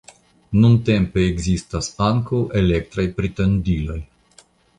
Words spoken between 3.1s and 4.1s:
pritondiloj.